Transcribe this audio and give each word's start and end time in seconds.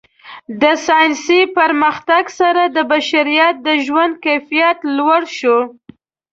د 0.61 0.63
ساینسي 0.85 1.41
پرمختګ 1.57 2.23
سره 2.39 2.63
د 2.75 2.77
بشریت 2.91 3.55
د 3.67 3.69
ژوند 3.85 4.13
کیفیت 4.25 4.77
لوړ 4.97 5.21
شوی. 5.37 5.63